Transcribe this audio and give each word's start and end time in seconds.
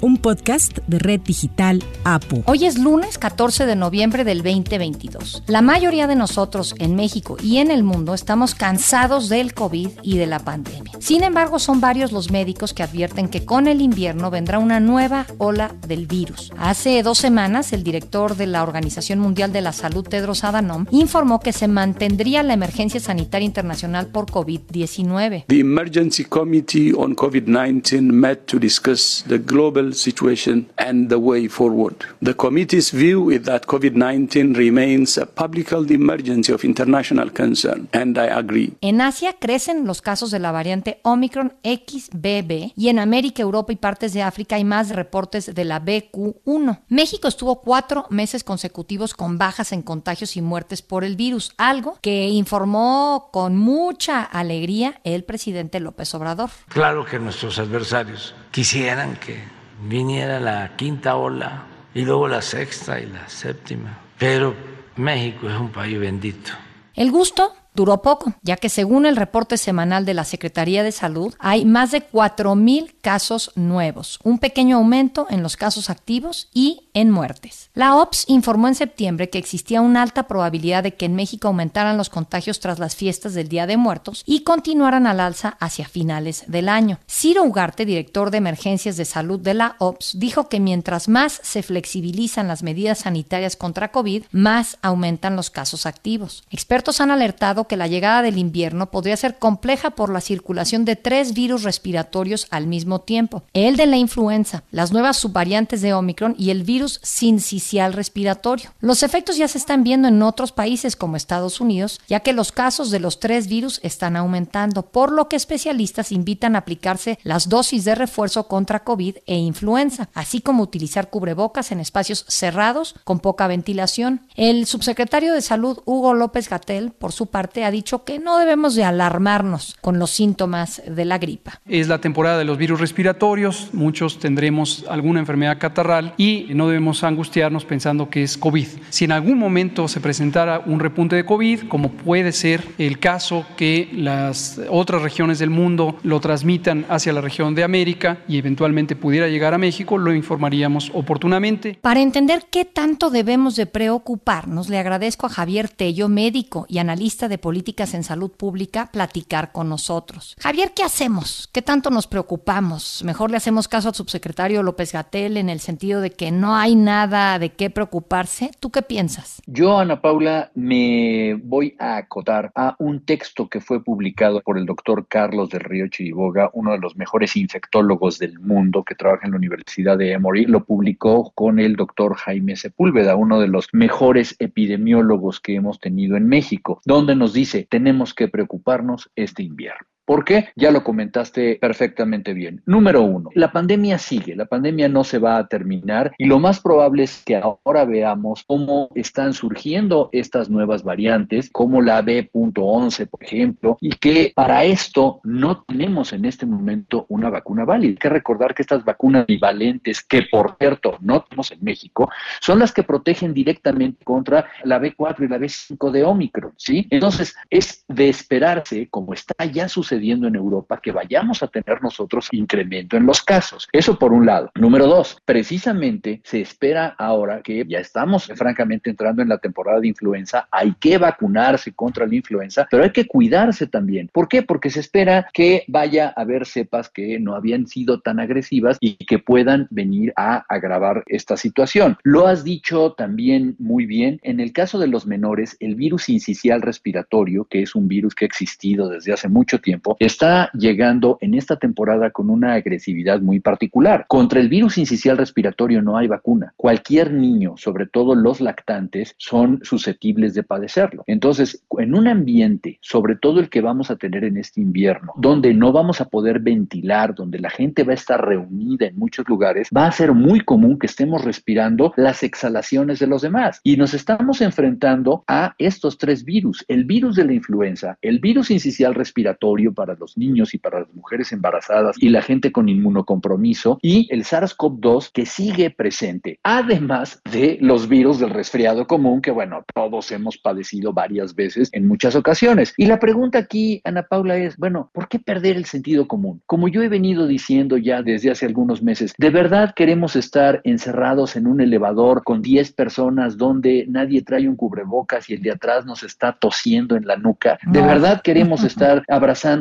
un 0.00 0.16
podcast 0.16 0.78
de 0.86 0.98
Red 0.98 1.22
Digital 1.22 1.82
APU. 2.04 2.42
Hoy 2.46 2.66
es 2.66 2.78
lunes 2.78 3.18
14 3.18 3.66
de 3.66 3.76
noviembre 3.76 4.24
del 4.24 4.42
2022. 4.42 5.42
La 5.46 5.62
mayoría 5.62 6.06
de 6.06 6.14
nosotros 6.14 6.74
en 6.78 6.94
México 6.94 7.36
y 7.42 7.58
en 7.58 7.70
el 7.70 7.82
mundo 7.82 8.14
estamos 8.14 8.54
cansados 8.54 9.28
del 9.28 9.54
COVID 9.54 9.88
y 10.02 10.18
de 10.18 10.26
la 10.26 10.38
pandemia. 10.38 10.92
Sin 10.98 11.22
embargo, 11.22 11.58
son 11.58 11.80
varios 11.80 12.12
los 12.12 12.30
médicos 12.30 12.74
que 12.74 12.82
advierten 12.82 13.28
que 13.28 13.44
con 13.44 13.66
el 13.66 13.80
invierno 13.80 14.30
vendrá 14.30 14.58
una 14.58 14.80
nueva 14.80 15.26
ola 15.38 15.74
del 15.86 16.06
virus. 16.06 16.52
Hace 16.58 17.02
dos 17.02 17.18
semanas, 17.18 17.72
el 17.72 17.82
director 17.82 18.36
de 18.36 18.46
la 18.46 18.62
Organización 18.62 19.18
Mundial 19.18 19.52
de 19.52 19.62
la 19.62 19.72
Salud, 19.72 20.06
Tedros 20.06 20.44
Adhanom, 20.44 20.86
informó 20.90 21.40
que 21.40 21.52
se 21.52 21.68
mantendría 21.68 22.42
la 22.42 22.54
emergencia 22.54 23.00
sanitaria 23.00 23.46
internacional 23.46 24.06
por 24.06 24.26
COVID-19. 24.26 25.44
The 25.46 25.60
Emergency 25.60 26.24
Committee 26.24 26.92
on 26.92 27.14
COVID-19 27.14 28.02
met 28.12 28.46
to 28.46 28.58
discuss 28.58 29.24
the 29.28 29.38
global 29.38 29.87
situation 29.94 30.68
and 30.76 31.08
the 31.08 31.16
way 31.16 31.48
forward. 31.48 31.96
The 32.22 32.34
committee's 32.34 32.90
view 32.90 33.30
is 33.30 33.42
that 33.42 33.66
COVID-19 33.66 34.56
remains 34.56 35.18
a 35.18 35.26
public 35.26 35.70
health 35.70 35.90
emergency 35.90 36.52
of 36.52 36.64
international 36.64 37.30
concern, 37.32 37.88
and 37.92 38.18
I 38.18 38.28
agree. 38.28 38.74
En 38.80 39.00
Asia 39.00 39.34
crecen 39.38 39.86
los 39.86 40.02
casos 40.02 40.30
de 40.30 40.38
la 40.38 40.52
variante 40.52 41.00
Omicron 41.02 41.54
XBB 41.64 42.72
y 42.76 42.88
en 42.88 42.98
América, 42.98 43.42
Europa 43.42 43.72
y 43.72 43.76
partes 43.76 44.12
de 44.12 44.22
África 44.22 44.56
hay 44.56 44.64
más 44.64 44.90
reportes 44.90 45.54
de 45.54 45.64
la 45.64 45.84
BQ1. 45.84 46.80
México 46.88 47.28
estuvo 47.28 47.60
cuatro 47.60 48.06
meses 48.10 48.44
consecutivos 48.44 49.14
con 49.14 49.38
bajas 49.38 49.72
en 49.72 49.82
contagios 49.82 50.36
y 50.36 50.42
muertes 50.42 50.82
por 50.82 51.04
el 51.04 51.16
virus, 51.16 51.52
algo 51.56 51.98
que 52.00 52.28
informó 52.28 53.28
con 53.32 53.56
mucha 53.56 54.22
alegría 54.22 55.00
el 55.04 55.24
presidente 55.24 55.80
López 55.80 56.14
Obrador. 56.14 56.50
Claro 56.68 57.04
que 57.04 57.18
nuestros 57.18 57.58
adversarios 57.58 58.34
quisieran 58.50 59.16
que 59.16 59.57
viniera 59.80 60.40
la 60.40 60.76
quinta 60.76 61.16
ola 61.16 61.64
y 61.94 62.02
luego 62.02 62.28
la 62.28 62.42
sexta 62.42 63.00
y 63.00 63.06
la 63.06 63.28
séptima. 63.28 63.98
Pero 64.18 64.54
México 64.96 65.48
es 65.48 65.58
un 65.58 65.70
país 65.70 65.98
bendito. 65.98 66.52
El 66.94 67.10
gusto 67.10 67.54
duró 67.78 68.02
poco, 68.02 68.34
ya 68.42 68.56
que 68.56 68.68
según 68.68 69.06
el 69.06 69.14
reporte 69.14 69.56
semanal 69.56 70.04
de 70.04 70.12
la 70.12 70.24
Secretaría 70.24 70.82
de 70.82 70.90
Salud, 70.90 71.32
hay 71.38 71.64
más 71.64 71.92
de 71.92 72.02
4.000 72.02 72.92
casos 73.00 73.52
nuevos, 73.54 74.18
un 74.24 74.40
pequeño 74.40 74.78
aumento 74.78 75.28
en 75.30 75.44
los 75.44 75.56
casos 75.56 75.88
activos 75.88 76.48
y 76.52 76.88
en 76.92 77.12
muertes. 77.12 77.70
La 77.74 77.94
OPS 77.94 78.24
informó 78.26 78.66
en 78.66 78.74
septiembre 78.74 79.30
que 79.30 79.38
existía 79.38 79.80
una 79.80 80.02
alta 80.02 80.26
probabilidad 80.26 80.82
de 80.82 80.94
que 80.94 81.06
en 81.06 81.14
México 81.14 81.46
aumentaran 81.46 81.96
los 81.96 82.10
contagios 82.10 82.58
tras 82.58 82.80
las 82.80 82.96
fiestas 82.96 83.34
del 83.34 83.48
Día 83.48 83.68
de 83.68 83.76
Muertos 83.76 84.24
y 84.26 84.40
continuaran 84.40 85.06
al 85.06 85.20
alza 85.20 85.56
hacia 85.60 85.86
finales 85.86 86.42
del 86.48 86.68
año. 86.68 86.98
Ciro 87.08 87.44
Ugarte, 87.44 87.86
director 87.86 88.32
de 88.32 88.38
emergencias 88.38 88.96
de 88.96 89.04
salud 89.04 89.38
de 89.38 89.54
la 89.54 89.76
OPS, 89.78 90.18
dijo 90.18 90.48
que 90.48 90.58
mientras 90.58 91.08
más 91.08 91.40
se 91.44 91.62
flexibilizan 91.62 92.48
las 92.48 92.64
medidas 92.64 92.98
sanitarias 92.98 93.54
contra 93.54 93.92
COVID, 93.92 94.24
más 94.32 94.78
aumentan 94.82 95.36
los 95.36 95.50
casos 95.50 95.86
activos. 95.86 96.42
Expertos 96.50 97.00
han 97.00 97.12
alertado 97.12 97.67
que 97.68 97.76
la 97.76 97.86
llegada 97.86 98.22
del 98.22 98.38
invierno 98.38 98.90
podría 98.90 99.16
ser 99.16 99.38
compleja 99.38 99.90
por 99.90 100.10
la 100.10 100.20
circulación 100.20 100.84
de 100.84 100.96
tres 100.96 101.34
virus 101.34 101.62
respiratorios 101.62 102.46
al 102.50 102.66
mismo 102.66 103.00
tiempo. 103.00 103.44
El 103.52 103.76
de 103.76 103.86
la 103.86 103.96
influenza, 103.96 104.64
las 104.70 104.92
nuevas 104.92 105.18
subvariantes 105.18 105.82
de 105.82 105.94
Omicron 105.94 106.34
y 106.36 106.50
el 106.50 106.64
virus 106.64 107.00
sincicial 107.02 107.92
respiratorio. 107.92 108.70
Los 108.80 109.02
efectos 109.02 109.36
ya 109.36 109.46
se 109.46 109.58
están 109.58 109.84
viendo 109.84 110.08
en 110.08 110.22
otros 110.22 110.52
países 110.52 110.96
como 110.96 111.16
Estados 111.16 111.60
Unidos, 111.60 112.00
ya 112.08 112.20
que 112.20 112.32
los 112.32 112.52
casos 112.52 112.90
de 112.90 113.00
los 113.00 113.20
tres 113.20 113.46
virus 113.46 113.80
están 113.82 114.16
aumentando, 114.16 114.82
por 114.82 115.12
lo 115.12 115.28
que 115.28 115.36
especialistas 115.36 116.12
invitan 116.12 116.56
a 116.56 116.60
aplicarse 116.60 117.18
las 117.22 117.48
dosis 117.48 117.84
de 117.84 117.94
refuerzo 117.94 118.48
contra 118.48 118.84
COVID 118.84 119.18
e 119.26 119.36
influenza, 119.36 120.08
así 120.14 120.40
como 120.40 120.62
utilizar 120.62 121.10
cubrebocas 121.10 121.70
en 121.72 121.80
espacios 121.80 122.24
cerrados 122.28 122.94
con 123.04 123.20
poca 123.20 123.46
ventilación. 123.46 124.22
El 124.36 124.66
subsecretario 124.66 125.34
de 125.34 125.42
Salud, 125.42 125.80
Hugo 125.84 126.14
López 126.14 126.48
Gatel, 126.48 126.92
por 126.92 127.12
su 127.12 127.26
parte, 127.26 127.47
ha 127.64 127.70
dicho 127.70 128.04
que 128.04 128.18
no 128.18 128.38
debemos 128.38 128.74
de 128.74 128.84
alarmarnos 128.84 129.76
con 129.80 129.98
los 129.98 130.10
síntomas 130.10 130.82
de 130.86 131.04
la 131.04 131.18
gripa. 131.18 131.60
Es 131.66 131.88
la 131.88 132.00
temporada 132.00 132.38
de 132.38 132.44
los 132.44 132.58
virus 132.58 132.80
respiratorios, 132.80 133.70
muchos 133.72 134.18
tendremos 134.18 134.84
alguna 134.88 135.20
enfermedad 135.20 135.58
catarral 135.58 136.14
y 136.16 136.46
no 136.54 136.68
debemos 136.68 137.04
angustiarnos 137.04 137.64
pensando 137.64 138.10
que 138.10 138.22
es 138.22 138.36
COVID. 138.36 138.66
Si 138.90 139.04
en 139.04 139.12
algún 139.12 139.38
momento 139.38 139.88
se 139.88 140.00
presentara 140.00 140.62
un 140.64 140.80
repunte 140.80 141.16
de 141.16 141.24
COVID, 141.24 141.68
como 141.68 141.90
puede 141.90 142.32
ser 142.32 142.62
el 142.78 142.98
caso 142.98 143.46
que 143.56 143.88
las 143.92 144.60
otras 144.70 145.02
regiones 145.02 145.38
del 145.38 145.50
mundo 145.50 145.96
lo 146.02 146.20
transmitan 146.20 146.84
hacia 146.88 147.12
la 147.12 147.20
región 147.20 147.54
de 147.54 147.64
América 147.64 148.18
y 148.28 148.38
eventualmente 148.38 148.96
pudiera 148.96 149.28
llegar 149.28 149.54
a 149.54 149.58
México, 149.58 149.98
lo 149.98 150.14
informaríamos 150.14 150.90
oportunamente. 150.94 151.78
Para 151.80 152.00
entender 152.00 152.46
qué 152.50 152.64
tanto 152.64 153.10
debemos 153.10 153.56
de 153.56 153.66
preocuparnos, 153.66 154.68
le 154.68 154.78
agradezco 154.78 155.26
a 155.26 155.30
Javier 155.30 155.68
Tello, 155.68 156.08
médico 156.08 156.66
y 156.68 156.78
analista 156.78 157.28
de 157.28 157.37
políticas 157.38 157.94
en 157.94 158.04
salud 158.04 158.30
pública 158.30 158.90
platicar 158.92 159.52
con 159.52 159.68
nosotros. 159.68 160.36
Javier, 160.40 160.72
¿qué 160.74 160.82
hacemos? 160.82 161.48
¿Qué 161.52 161.62
tanto 161.62 161.90
nos 161.90 162.06
preocupamos? 162.06 163.02
Mejor 163.04 163.30
le 163.30 163.36
hacemos 163.36 163.68
caso 163.68 163.88
al 163.88 163.94
subsecretario 163.94 164.62
López 164.62 164.92
Gatel 164.92 165.36
en 165.36 165.48
el 165.48 165.60
sentido 165.60 166.00
de 166.00 166.10
que 166.10 166.30
no 166.30 166.56
hay 166.56 166.74
nada 166.76 167.38
de 167.38 167.50
qué 167.50 167.70
preocuparse. 167.70 168.50
¿Tú 168.60 168.70
qué 168.70 168.82
piensas? 168.82 169.42
Yo, 169.46 169.78
Ana 169.78 170.00
Paula, 170.00 170.50
me 170.54 171.34
voy 171.42 171.74
a 171.78 171.96
acotar 171.96 172.50
a 172.54 172.76
un 172.78 173.04
texto 173.04 173.48
que 173.48 173.60
fue 173.60 173.82
publicado 173.82 174.40
por 174.40 174.58
el 174.58 174.66
doctor 174.66 175.06
Carlos 175.08 175.50
del 175.50 175.60
Río 175.60 175.88
Chiriboga, 175.88 176.50
uno 176.52 176.72
de 176.72 176.78
los 176.78 176.96
mejores 176.96 177.36
infectólogos 177.36 178.18
del 178.18 178.38
mundo 178.38 178.84
que 178.84 178.94
trabaja 178.94 179.26
en 179.26 179.32
la 179.32 179.38
Universidad 179.38 179.98
de 179.98 180.12
Emory. 180.12 180.44
Lo 180.44 180.64
publicó 180.64 181.32
con 181.34 181.58
el 181.58 181.76
doctor 181.76 182.14
Jaime 182.16 182.56
Sepúlveda, 182.56 183.16
uno 183.16 183.40
de 183.40 183.48
los 183.48 183.68
mejores 183.72 184.36
epidemiólogos 184.38 185.40
que 185.40 185.54
hemos 185.54 185.80
tenido 185.80 186.16
en 186.16 186.28
México, 186.28 186.80
donde 186.84 187.14
nos 187.14 187.27
dice, 187.32 187.66
tenemos 187.68 188.14
que 188.14 188.28
preocuparnos 188.28 189.10
este 189.16 189.42
invierno. 189.42 189.86
¿Por 190.08 190.24
qué? 190.24 190.48
Ya 190.56 190.70
lo 190.70 190.84
comentaste 190.84 191.58
perfectamente 191.60 192.32
bien. 192.32 192.62
Número 192.64 193.02
uno, 193.02 193.28
la 193.34 193.52
pandemia 193.52 193.98
sigue, 193.98 194.34
la 194.34 194.46
pandemia 194.46 194.88
no 194.88 195.04
se 195.04 195.18
va 195.18 195.36
a 195.36 195.48
terminar 195.48 196.14
y 196.16 196.24
lo 196.24 196.38
más 196.38 196.60
probable 196.60 197.02
es 197.02 197.22
que 197.26 197.36
ahora 197.36 197.84
veamos 197.84 198.42
cómo 198.46 198.88
están 198.94 199.34
surgiendo 199.34 200.08
estas 200.12 200.48
nuevas 200.48 200.82
variantes, 200.82 201.50
como 201.52 201.82
la 201.82 202.00
B.11, 202.00 203.06
por 203.06 203.22
ejemplo, 203.22 203.76
y 203.82 203.90
que 203.90 204.32
para 204.34 204.64
esto 204.64 205.20
no 205.24 205.62
tenemos 205.64 206.14
en 206.14 206.24
este 206.24 206.46
momento 206.46 207.04
una 207.10 207.28
vacuna 207.28 207.66
válida. 207.66 207.90
Hay 207.90 207.96
que 207.96 208.08
recordar 208.08 208.54
que 208.54 208.62
estas 208.62 208.86
vacunas 208.86 209.26
bivalentes, 209.26 210.02
que 210.02 210.22
por 210.22 210.56
cierto 210.58 210.96
no 211.02 211.20
tenemos 211.20 211.52
en 211.52 211.58
México, 211.62 212.10
son 212.40 212.60
las 212.60 212.72
que 212.72 212.82
protegen 212.82 213.34
directamente 213.34 214.06
contra 214.06 214.46
la 214.64 214.80
B4 214.80 215.26
y 215.26 215.28
la 215.28 215.36
B5 215.36 215.90
de 215.90 216.04
Omicron, 216.04 216.54
¿sí? 216.56 216.86
Entonces, 216.88 217.36
es 217.50 217.84
de 217.88 218.08
esperarse, 218.08 218.88
como 218.88 219.12
está 219.12 219.44
ya 219.44 219.68
sucediendo, 219.68 219.97
en 219.98 220.36
Europa 220.36 220.80
que 220.82 220.92
vayamos 220.92 221.42
a 221.42 221.48
tener 221.48 221.82
nosotros 221.82 222.28
incremento 222.32 222.96
en 222.96 223.06
los 223.06 223.22
casos. 223.22 223.68
Eso 223.72 223.98
por 223.98 224.12
un 224.12 224.26
lado. 224.26 224.50
Número 224.54 224.86
dos, 224.86 225.20
precisamente 225.24 226.20
se 226.24 226.40
espera 226.40 226.94
ahora 226.98 227.42
que 227.42 227.64
ya 227.68 227.78
estamos 227.78 228.26
francamente 228.34 228.90
entrando 228.90 229.22
en 229.22 229.28
la 229.28 229.38
temporada 229.38 229.80
de 229.80 229.88
influenza, 229.88 230.48
hay 230.50 230.74
que 230.74 230.98
vacunarse 230.98 231.72
contra 231.72 232.06
la 232.06 232.14
influenza, 232.14 232.66
pero 232.70 232.84
hay 232.84 232.90
que 232.90 233.06
cuidarse 233.06 233.66
también. 233.66 234.08
¿Por 234.12 234.28
qué? 234.28 234.42
Porque 234.42 234.70
se 234.70 234.80
espera 234.80 235.28
que 235.32 235.64
vaya 235.68 236.12
a 236.16 236.22
haber 236.22 236.46
cepas 236.46 236.88
que 236.88 237.18
no 237.18 237.34
habían 237.34 237.66
sido 237.66 238.00
tan 238.00 238.20
agresivas 238.20 238.78
y 238.80 238.96
que 238.96 239.18
puedan 239.18 239.66
venir 239.70 240.12
a 240.16 240.44
agravar 240.48 241.02
esta 241.06 241.36
situación. 241.36 241.96
Lo 242.02 242.26
has 242.26 242.44
dicho 242.44 242.92
también 242.92 243.56
muy 243.58 243.86
bien. 243.86 244.20
En 244.22 244.40
el 244.40 244.52
caso 244.52 244.78
de 244.78 244.86
los 244.86 245.06
menores, 245.06 245.56
el 245.60 245.74
virus 245.74 246.08
incisional 246.08 246.62
respiratorio, 246.62 247.44
que 247.44 247.62
es 247.62 247.74
un 247.74 247.88
virus 247.88 248.14
que 248.14 248.24
ha 248.24 248.26
existido 248.26 248.88
desde 248.88 249.12
hace 249.12 249.28
mucho 249.28 249.58
tiempo, 249.60 249.87
está 249.98 250.50
llegando 250.52 251.18
en 251.20 251.34
esta 251.34 251.56
temporada 251.56 252.10
con 252.10 252.30
una 252.30 252.54
agresividad 252.54 253.20
muy 253.20 253.40
particular. 253.40 254.04
Contra 254.08 254.40
el 254.40 254.48
virus 254.48 254.78
incisional 254.78 255.18
respiratorio 255.18 255.82
no 255.82 255.96
hay 255.96 256.08
vacuna. 256.08 256.52
Cualquier 256.56 257.12
niño, 257.12 257.54
sobre 257.56 257.86
todo 257.86 258.14
los 258.14 258.40
lactantes, 258.40 259.14
son 259.18 259.60
susceptibles 259.62 260.34
de 260.34 260.42
padecerlo. 260.42 261.04
Entonces, 261.06 261.64
en 261.78 261.94
un 261.94 262.08
ambiente, 262.08 262.78
sobre 262.80 263.16
todo 263.16 263.40
el 263.40 263.48
que 263.48 263.60
vamos 263.60 263.90
a 263.90 263.96
tener 263.96 264.24
en 264.24 264.36
este 264.36 264.60
invierno, 264.60 265.12
donde 265.16 265.54
no 265.54 265.72
vamos 265.72 266.00
a 266.00 266.06
poder 266.06 266.40
ventilar, 266.40 267.14
donde 267.14 267.38
la 267.38 267.50
gente 267.50 267.84
va 267.84 267.92
a 267.92 267.94
estar 267.94 268.24
reunida 268.24 268.86
en 268.86 268.98
muchos 268.98 269.28
lugares, 269.28 269.68
va 269.74 269.86
a 269.86 269.92
ser 269.92 270.12
muy 270.12 270.40
común 270.40 270.78
que 270.78 270.86
estemos 270.86 271.24
respirando 271.24 271.92
las 271.96 272.22
exhalaciones 272.22 272.98
de 272.98 273.06
los 273.06 273.22
demás. 273.22 273.60
Y 273.62 273.76
nos 273.76 273.94
estamos 273.94 274.40
enfrentando 274.40 275.24
a 275.26 275.54
estos 275.58 275.98
tres 275.98 276.24
virus, 276.24 276.64
el 276.68 276.84
virus 276.84 277.16
de 277.16 277.24
la 277.24 277.32
influenza, 277.32 277.98
el 278.02 278.18
virus 278.18 278.50
incisional 278.50 278.94
respiratorio, 278.94 279.72
para 279.78 279.94
los 279.94 280.18
niños 280.18 280.54
y 280.54 280.58
para 280.58 280.80
las 280.80 280.92
mujeres 280.92 281.30
embarazadas 281.30 281.94
y 282.00 282.08
la 282.08 282.20
gente 282.20 282.50
con 282.50 282.68
inmunocompromiso 282.68 283.78
y 283.80 284.08
el 284.10 284.24
SARS-CoV-2 284.24 285.12
que 285.12 285.24
sigue 285.24 285.70
presente, 285.70 286.40
además 286.42 287.22
de 287.30 287.58
los 287.60 287.88
virus 287.88 288.18
del 288.18 288.30
resfriado 288.30 288.88
común 288.88 289.22
que, 289.22 289.30
bueno, 289.30 289.64
todos 289.72 290.10
hemos 290.10 290.36
padecido 290.36 290.92
varias 290.92 291.36
veces 291.36 291.68
en 291.70 291.86
muchas 291.86 292.16
ocasiones. 292.16 292.74
Y 292.76 292.86
la 292.86 292.98
pregunta 292.98 293.38
aquí, 293.38 293.80
Ana 293.84 294.02
Paula, 294.02 294.36
es, 294.36 294.56
bueno, 294.56 294.90
¿por 294.92 295.06
qué 295.06 295.20
perder 295.20 295.56
el 295.56 295.66
sentido 295.66 296.08
común? 296.08 296.42
Como 296.46 296.66
yo 296.66 296.82
he 296.82 296.88
venido 296.88 297.28
diciendo 297.28 297.76
ya 297.76 298.02
desde 298.02 298.32
hace 298.32 298.46
algunos 298.46 298.82
meses, 298.82 299.14
¿de 299.16 299.30
verdad 299.30 299.74
queremos 299.76 300.16
estar 300.16 300.60
encerrados 300.64 301.36
en 301.36 301.46
un 301.46 301.60
elevador 301.60 302.24
con 302.24 302.42
10 302.42 302.72
personas 302.72 303.36
donde 303.36 303.86
nadie 303.88 304.22
trae 304.22 304.48
un 304.48 304.56
cubrebocas 304.56 305.30
y 305.30 305.34
el 305.34 305.42
de 305.42 305.52
atrás 305.52 305.86
nos 305.86 306.02
está 306.02 306.32
tosiendo 306.32 306.96
en 306.96 307.06
la 307.06 307.16
nuca? 307.16 307.60
¿De 307.64 307.80
verdad 307.80 308.22
queremos 308.22 308.64
estar 308.64 309.04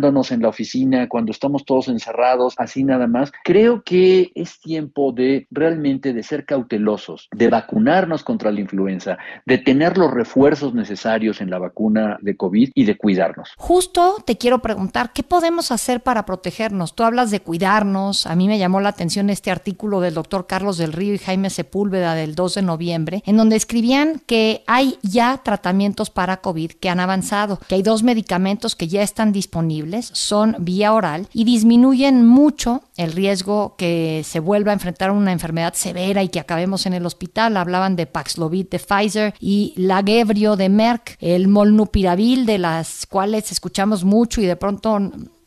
abrazándonos 0.07 0.31
en 0.31 0.41
la 0.41 0.49
oficina 0.49 1.09
cuando 1.09 1.31
estamos 1.31 1.65
todos 1.65 1.87
encerrados 1.87 2.53
así 2.57 2.83
nada 2.83 3.07
más? 3.07 3.31
Creo 3.43 3.83
que 3.83 4.31
es 4.35 4.59
tiempo 4.59 5.11
de 5.11 5.47
realmente 5.51 6.13
de 6.13 6.23
ser 6.23 6.45
cautelosos, 6.45 7.27
de 7.35 7.49
vacunarnos 7.49 8.23
contra 8.23 8.51
la 8.51 8.61
influenza, 8.61 9.17
de 9.45 9.57
tener 9.57 9.97
los 9.97 10.11
refuerzos 10.11 10.73
necesarios 10.73 11.41
en 11.41 11.49
la 11.49 11.59
vacuna 11.59 12.17
de 12.21 12.35
COVID 12.35 12.71
y 12.73 12.85
de 12.85 12.97
cuidarnos. 12.97 13.49
Justo 13.57 14.23
te 14.25 14.37
quiero 14.37 14.59
preguntar, 14.59 15.11
¿qué 15.13 15.23
podemos 15.23 15.71
hacer 15.71 16.01
para 16.01 16.25
protegernos? 16.25 16.95
Tú 16.95 17.03
hablas 17.03 17.31
de 17.31 17.41
cuidarnos, 17.41 18.25
a 18.27 18.35
mí 18.35 18.47
me 18.47 18.59
llamó 18.59 18.79
la 18.79 18.89
atención 18.89 19.29
este 19.29 19.51
artículo 19.51 19.99
del 20.01 20.13
doctor 20.13 20.47
Carlos 20.47 20.77
del 20.77 20.93
Río 20.93 21.13
y 21.13 21.17
Jaime 21.17 21.49
Sepúlveda 21.49 22.15
del 22.15 22.35
2 22.35 22.55
de 22.55 22.61
noviembre, 22.61 23.23
en 23.25 23.37
donde 23.37 23.55
escribían 23.55 24.21
que 24.25 24.63
hay 24.67 24.97
ya 25.01 25.41
tratamientos 25.43 26.09
para 26.09 26.37
COVID 26.37 26.71
que 26.71 26.89
han 26.89 26.99
avanzado, 26.99 27.59
que 27.67 27.75
hay 27.75 27.81
dos 27.81 28.03
medicamentos 28.03 28.75
que 28.75 28.87
ya 28.87 29.01
están 29.01 29.31
disponibles, 29.31 29.86
son 30.01 30.55
vía 30.59 30.93
oral 30.93 31.27
y 31.33 31.43
disminuyen 31.43 32.25
mucho 32.25 32.83
el 32.97 33.11
riesgo 33.11 33.75
que 33.77 34.21
se 34.25 34.39
vuelva 34.39 34.71
a 34.71 34.73
enfrentar 34.73 35.11
una 35.11 35.31
enfermedad 35.31 35.73
severa 35.73 36.23
y 36.23 36.29
que 36.29 36.39
acabemos 36.39 36.85
en 36.85 36.93
el 36.93 37.05
hospital. 37.05 37.57
Hablaban 37.57 37.95
de 37.95 38.05
Paxlovid 38.05 38.69
de 38.69 38.79
Pfizer 38.79 39.33
y 39.39 39.73
Lagebrio 39.75 40.55
de 40.55 40.69
Merck, 40.69 41.17
el 41.19 41.47
Molnupiravir 41.47 42.45
de 42.45 42.57
las 42.57 43.05
cuales 43.05 43.51
escuchamos 43.51 44.03
mucho 44.03 44.41
y 44.41 44.45
de 44.45 44.55
pronto 44.55 44.99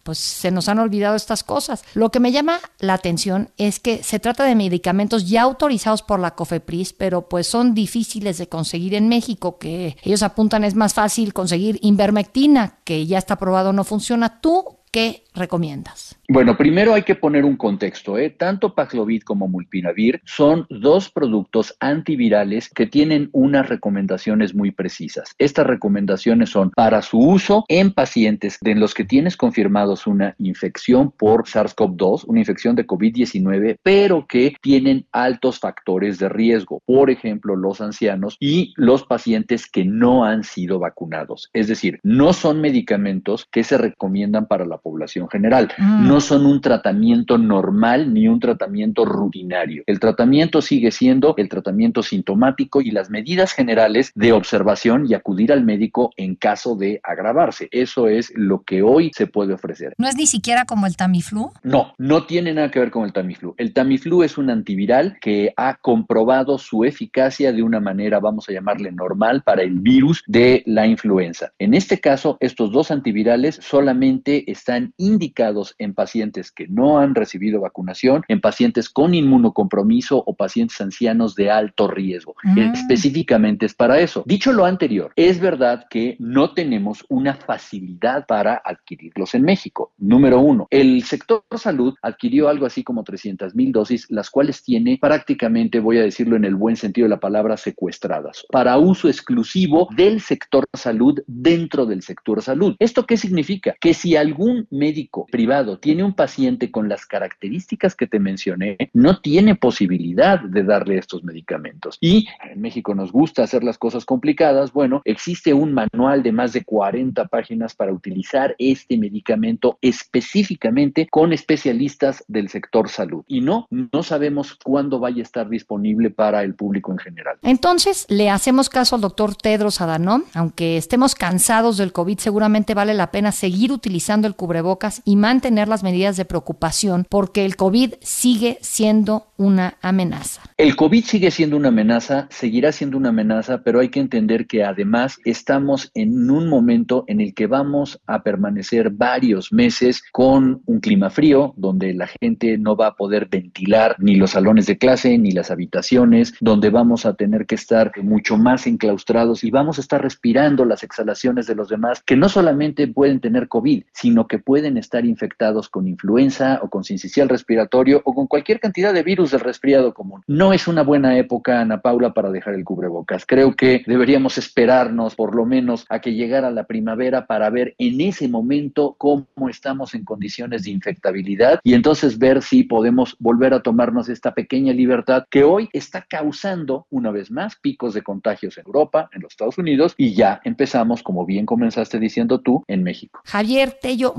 pues 0.02 0.18
se 0.18 0.50
nos 0.50 0.68
han 0.68 0.78
olvidado 0.78 1.16
estas 1.16 1.44
cosas. 1.44 1.84
Lo 1.94 2.10
que 2.10 2.20
me 2.20 2.32
llama 2.32 2.60
la 2.78 2.94
atención 2.94 3.50
es 3.56 3.80
que 3.80 4.02
se 4.02 4.18
trata 4.18 4.44
de 4.44 4.54
medicamentos 4.54 5.28
ya 5.28 5.42
autorizados 5.42 6.02
por 6.02 6.20
la 6.20 6.34
COFEPRIS, 6.34 6.92
pero 6.92 7.28
pues 7.28 7.46
son 7.46 7.74
difíciles 7.74 8.38
de 8.38 8.48
conseguir 8.48 8.94
en 8.94 9.08
México, 9.08 9.58
que 9.58 9.96
ellos 10.02 10.22
apuntan 10.22 10.64
es 10.64 10.74
más 10.74 10.94
fácil 10.94 11.32
conseguir 11.32 11.78
invermectina, 11.82 12.78
que 12.84 13.06
ya 13.06 13.18
está 13.18 13.36
probado 13.36 13.72
no 13.72 13.84
funciona. 13.84 14.40
¿Tú 14.40 14.78
qué 14.90 15.24
recomiendas? 15.34 16.18
Bueno, 16.28 16.56
primero 16.56 16.94
hay 16.94 17.02
que 17.02 17.14
poner 17.14 17.44
un 17.44 17.56
contexto. 17.56 18.18
¿eh? 18.18 18.30
Tanto 18.30 18.74
Paxlovid 18.74 19.22
como 19.22 19.48
Mulpinavir 19.48 20.20
son 20.24 20.66
dos 20.70 21.10
productos 21.10 21.76
antivirales 21.80 22.68
que 22.68 22.86
tienen 22.86 23.30
unas 23.32 23.68
recomendaciones 23.68 24.54
muy 24.54 24.70
precisas. 24.70 25.34
Estas 25.38 25.66
recomendaciones 25.66 26.50
son 26.50 26.70
para 26.70 27.02
su 27.02 27.18
uso 27.18 27.64
en 27.68 27.92
pacientes 27.92 28.58
en 28.62 28.80
los 28.80 28.94
que 28.94 29.04
tienes 29.04 29.36
confirmados 29.36 30.06
una 30.06 30.34
infección 30.38 31.10
por 31.10 31.44
SARS-CoV-2, 31.44 32.24
una 32.26 32.40
infección 32.40 32.76
de 32.76 32.86
COVID-19, 32.86 33.76
pero 33.82 34.26
que 34.26 34.54
tienen 34.60 35.06
altos 35.12 35.58
factores 35.58 36.18
de 36.18 36.28
riesgo. 36.28 36.80
Por 36.86 37.10
ejemplo, 37.10 37.56
los 37.56 37.80
ancianos 37.80 38.36
y 38.40 38.72
los 38.76 39.04
pacientes 39.04 39.68
que 39.70 39.84
no 39.84 40.24
han 40.24 40.44
sido 40.44 40.78
vacunados. 40.78 41.50
Es 41.52 41.68
decir, 41.68 42.00
no 42.02 42.32
son 42.32 42.60
medicamentos 42.60 43.46
que 43.50 43.64
se 43.64 43.78
recomiendan 43.78 44.46
para 44.46 44.64
la 44.64 44.78
población 44.78 45.19
general. 45.28 45.72
Mm. 45.78 46.08
No 46.08 46.20
son 46.20 46.46
un 46.46 46.60
tratamiento 46.60 47.38
normal 47.38 48.12
ni 48.12 48.28
un 48.28 48.40
tratamiento 48.40 49.04
rutinario. 49.04 49.82
El 49.86 50.00
tratamiento 50.00 50.62
sigue 50.62 50.90
siendo 50.90 51.34
el 51.36 51.48
tratamiento 51.48 52.02
sintomático 52.02 52.80
y 52.80 52.90
las 52.90 53.10
medidas 53.10 53.52
generales 53.52 54.12
de 54.14 54.32
observación 54.32 55.06
y 55.08 55.14
acudir 55.14 55.52
al 55.52 55.64
médico 55.64 56.12
en 56.16 56.34
caso 56.34 56.76
de 56.76 57.00
agravarse. 57.02 57.68
Eso 57.70 58.08
es 58.08 58.32
lo 58.34 58.62
que 58.62 58.82
hoy 58.82 59.10
se 59.14 59.26
puede 59.26 59.54
ofrecer. 59.54 59.94
¿No 59.98 60.08
es 60.08 60.16
ni 60.16 60.26
siquiera 60.26 60.64
como 60.64 60.86
el 60.86 60.96
Tamiflu? 60.96 61.52
No, 61.62 61.94
no 61.98 62.24
tiene 62.24 62.52
nada 62.52 62.70
que 62.70 62.80
ver 62.80 62.90
con 62.90 63.04
el 63.04 63.12
Tamiflu. 63.12 63.54
El 63.58 63.72
Tamiflu 63.72 64.22
es 64.22 64.38
un 64.38 64.50
antiviral 64.50 65.18
que 65.20 65.52
ha 65.56 65.76
comprobado 65.76 66.58
su 66.58 66.84
eficacia 66.84 67.52
de 67.52 67.62
una 67.62 67.80
manera, 67.80 68.20
vamos 68.20 68.48
a 68.48 68.52
llamarle 68.52 68.92
normal, 68.92 69.42
para 69.42 69.62
el 69.62 69.80
virus 69.80 70.22
de 70.26 70.62
la 70.66 70.86
influenza. 70.86 71.52
En 71.58 71.74
este 71.74 72.00
caso, 72.00 72.36
estos 72.40 72.72
dos 72.72 72.90
antivirales 72.90 73.58
solamente 73.62 74.50
están 74.50 74.92
indicados 75.10 75.74
en 75.78 75.94
pacientes 75.94 76.52
que 76.52 76.68
no 76.68 76.98
han 76.98 77.14
recibido 77.14 77.60
vacunación, 77.60 78.22
en 78.28 78.40
pacientes 78.40 78.88
con 78.88 79.14
inmunocompromiso 79.14 80.22
o 80.24 80.34
pacientes 80.34 80.80
ancianos 80.80 81.34
de 81.34 81.50
alto 81.50 81.88
riesgo. 81.88 82.34
Mm. 82.42 82.58
Específicamente 82.58 83.66
es 83.66 83.74
para 83.74 84.00
eso. 84.00 84.22
Dicho 84.26 84.52
lo 84.52 84.64
anterior, 84.64 85.12
es 85.16 85.40
verdad 85.40 85.86
que 85.90 86.16
no 86.18 86.52
tenemos 86.52 87.04
una 87.08 87.34
facilidad 87.34 88.26
para 88.26 88.60
adquirirlos 88.64 89.34
en 89.34 89.42
México. 89.42 89.92
Número 89.98 90.40
uno, 90.40 90.66
el 90.70 91.02
sector 91.04 91.42
salud 91.56 91.94
adquirió 92.02 92.48
algo 92.48 92.66
así 92.66 92.82
como 92.82 93.04
300 93.04 93.54
mil 93.54 93.72
dosis, 93.72 94.06
las 94.10 94.30
cuales 94.30 94.62
tiene 94.62 94.98
prácticamente, 95.00 95.80
voy 95.80 95.98
a 95.98 96.02
decirlo 96.02 96.36
en 96.36 96.44
el 96.44 96.54
buen 96.54 96.76
sentido 96.76 97.06
de 97.06 97.10
la 97.10 97.20
palabra, 97.20 97.56
secuestradas 97.56 98.46
para 98.50 98.78
uso 98.78 99.08
exclusivo 99.08 99.88
del 99.96 100.20
sector 100.20 100.64
salud 100.74 101.20
dentro 101.26 101.86
del 101.86 102.02
sector 102.02 102.42
salud. 102.42 102.76
¿Esto 102.78 103.06
qué 103.06 103.16
significa? 103.16 103.76
Que 103.80 103.94
si 103.94 104.16
algún 104.16 104.66
médico 104.70 104.99
privado 105.30 105.78
tiene 105.78 106.04
un 106.04 106.14
paciente 106.14 106.70
con 106.70 106.88
las 106.88 107.06
características 107.06 107.94
que 107.94 108.06
te 108.06 108.18
mencioné, 108.18 108.76
no 108.92 109.20
tiene 109.20 109.54
posibilidad 109.54 110.40
de 110.40 110.62
darle 110.62 110.98
estos 110.98 111.24
medicamentos. 111.24 111.96
Y 112.00 112.26
en 112.50 112.60
México 112.60 112.94
nos 112.94 113.12
gusta 113.12 113.42
hacer 113.42 113.64
las 113.64 113.78
cosas 113.78 114.04
complicadas. 114.04 114.72
Bueno, 114.72 115.02
existe 115.04 115.54
un 115.54 115.72
manual 115.72 116.22
de 116.22 116.32
más 116.32 116.52
de 116.52 116.64
40 116.64 117.26
páginas 117.26 117.74
para 117.74 117.92
utilizar 117.92 118.54
este 118.58 118.98
medicamento 118.98 119.78
específicamente 119.80 121.08
con 121.10 121.32
especialistas 121.32 122.24
del 122.28 122.48
sector 122.48 122.88
salud. 122.88 123.24
Y 123.26 123.40
no, 123.40 123.66
no 123.70 124.02
sabemos 124.02 124.56
cuándo 124.62 124.98
vaya 124.98 125.20
a 125.20 125.22
estar 125.22 125.48
disponible 125.48 126.10
para 126.10 126.42
el 126.42 126.54
público 126.54 126.92
en 126.92 126.98
general. 126.98 127.36
Entonces, 127.42 128.06
le 128.08 128.30
hacemos 128.30 128.68
caso 128.68 128.96
al 128.96 129.02
doctor 129.02 129.34
Tedros 129.34 129.80
Adhanom. 129.80 130.24
Aunque 130.34 130.76
estemos 130.76 131.14
cansados 131.14 131.76
del 131.76 131.92
COVID, 131.92 132.18
seguramente 132.18 132.74
vale 132.74 132.94
la 132.94 133.10
pena 133.10 133.32
seguir 133.32 133.72
utilizando 133.72 134.26
el 134.26 134.34
cubrebocas 134.34 134.89
y 135.04 135.16
mantener 135.16 135.68
las 135.68 135.82
medidas 135.82 136.16
de 136.16 136.24
preocupación 136.24 137.06
porque 137.08 137.44
el 137.44 137.56
COVID 137.56 137.94
sigue 138.00 138.58
siendo 138.60 139.26
una 139.36 139.78
amenaza. 139.80 140.42
El 140.58 140.76
COVID 140.76 141.04
sigue 141.04 141.30
siendo 141.30 141.56
una 141.56 141.68
amenaza, 141.68 142.28
seguirá 142.30 142.72
siendo 142.72 142.98
una 142.98 143.08
amenaza, 143.08 143.62
pero 143.62 143.80
hay 143.80 143.88
que 143.88 144.00
entender 144.00 144.46
que 144.46 144.64
además 144.64 145.18
estamos 145.24 145.90
en 145.94 146.30
un 146.30 146.48
momento 146.48 147.04
en 147.06 147.20
el 147.20 147.32
que 147.32 147.46
vamos 147.46 147.98
a 148.06 148.22
permanecer 148.22 148.90
varios 148.90 149.52
meses 149.52 150.02
con 150.12 150.60
un 150.66 150.80
clima 150.80 151.08
frío, 151.08 151.54
donde 151.56 151.94
la 151.94 152.08
gente 152.20 152.58
no 152.58 152.76
va 152.76 152.88
a 152.88 152.96
poder 152.96 153.28
ventilar 153.30 153.96
ni 153.98 154.16
los 154.16 154.32
salones 154.32 154.66
de 154.66 154.76
clase 154.76 155.16
ni 155.16 155.32
las 155.32 155.50
habitaciones, 155.50 156.34
donde 156.40 156.68
vamos 156.68 157.06
a 157.06 157.14
tener 157.14 157.46
que 157.46 157.54
estar 157.54 157.92
mucho 158.02 158.36
más 158.36 158.66
enclaustrados 158.66 159.44
y 159.44 159.50
vamos 159.50 159.78
a 159.78 159.80
estar 159.80 160.02
respirando 160.02 160.64
las 160.64 160.82
exhalaciones 160.82 161.46
de 161.46 161.54
los 161.54 161.68
demás 161.68 162.02
que 162.04 162.16
no 162.16 162.28
solamente 162.28 162.86
pueden 162.88 163.20
tener 163.20 163.48
COVID, 163.48 163.84
sino 163.92 164.26
que 164.26 164.38
pueden 164.38 164.76
estar 164.80 165.04
infectados 165.04 165.68
con 165.68 165.86
influenza 165.86 166.60
o 166.62 166.68
con 166.68 166.84
sincicial 166.84 167.28
respiratorio 167.28 168.02
o 168.04 168.14
con 168.14 168.26
cualquier 168.26 168.60
cantidad 168.60 168.92
de 168.92 169.02
virus 169.02 169.30
del 169.30 169.40
resfriado 169.40 169.94
común. 169.94 170.22
No 170.26 170.52
es 170.52 170.66
una 170.66 170.82
buena 170.82 171.16
época, 171.16 171.60
Ana 171.60 171.80
Paula, 171.80 172.12
para 172.12 172.30
dejar 172.30 172.54
el 172.54 172.64
cubrebocas. 172.64 173.24
Creo 173.26 173.54
que 173.54 173.82
deberíamos 173.86 174.38
esperarnos 174.38 175.14
por 175.14 175.34
lo 175.34 175.46
menos 175.46 175.86
a 175.88 176.00
que 176.00 176.14
llegara 176.14 176.50
la 176.50 176.64
primavera 176.64 177.26
para 177.26 177.50
ver 177.50 177.74
en 177.78 178.00
ese 178.00 178.28
momento 178.28 178.96
cómo 178.98 179.26
estamos 179.48 179.94
en 179.94 180.04
condiciones 180.04 180.64
de 180.64 180.70
infectabilidad 180.70 181.60
y 181.62 181.74
entonces 181.74 182.18
ver 182.18 182.42
si 182.42 182.64
podemos 182.64 183.16
volver 183.18 183.54
a 183.54 183.62
tomarnos 183.62 184.08
esta 184.08 184.34
pequeña 184.34 184.72
libertad 184.72 185.24
que 185.30 185.44
hoy 185.44 185.68
está 185.72 186.06
causando 186.08 186.86
una 186.90 187.10
vez 187.10 187.30
más 187.30 187.56
picos 187.56 187.94
de 187.94 188.02
contagios 188.02 188.58
en 188.58 188.64
Europa, 188.66 189.08
en 189.12 189.22
los 189.22 189.32
Estados 189.32 189.58
Unidos 189.58 189.94
y 189.96 190.14
ya 190.14 190.40
empezamos, 190.44 191.02
como 191.02 191.26
bien 191.26 191.46
comenzaste 191.46 191.98
diciendo 191.98 192.40
tú, 192.40 192.64
en 192.68 192.82
México. 192.82 193.20
Javier 193.24 193.76
Tello, 193.80 194.14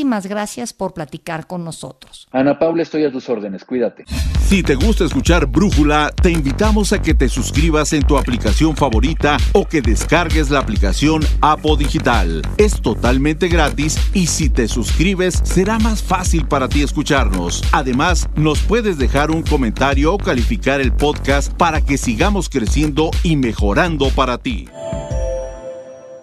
muchísimas 0.00 0.26
gracias 0.26 0.72
por 0.72 0.94
platicar 0.94 1.46
con 1.46 1.62
nosotros. 1.62 2.26
Ana 2.32 2.58
Paula, 2.58 2.82
estoy 2.82 3.04
a 3.04 3.12
tus 3.12 3.28
órdenes, 3.28 3.64
cuídate. 3.64 4.04
Si 4.46 4.62
te 4.62 4.74
gusta 4.74 5.04
escuchar 5.04 5.46
Brújula, 5.46 6.10
te 6.22 6.30
invitamos 6.30 6.94
a 6.94 7.02
que 7.02 7.12
te 7.12 7.28
suscribas 7.28 7.92
en 7.92 8.02
tu 8.06 8.16
aplicación 8.16 8.76
favorita 8.76 9.36
o 9.52 9.66
que 9.66 9.82
descargues 9.82 10.48
la 10.48 10.60
aplicación 10.60 11.22
Apo 11.42 11.76
Digital. 11.76 12.40
Es 12.56 12.80
totalmente 12.80 13.48
gratis 13.48 13.98
y 14.14 14.26
si 14.26 14.48
te 14.48 14.68
suscribes 14.68 15.40
será 15.44 15.78
más 15.78 16.02
fácil 16.02 16.46
para 16.46 16.68
ti 16.68 16.82
escucharnos. 16.82 17.62
Además, 17.70 18.28
nos 18.36 18.60
puedes 18.60 18.96
dejar 18.96 19.30
un 19.30 19.42
comentario 19.42 20.14
o 20.14 20.18
calificar 20.18 20.80
el 20.80 20.92
podcast 20.92 21.52
para 21.52 21.82
que 21.82 21.98
sigamos 21.98 22.48
creciendo 22.48 23.10
y 23.22 23.36
mejorando 23.36 24.08
para 24.08 24.38
ti. 24.38 24.66